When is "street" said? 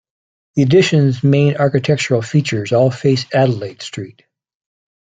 3.83-4.23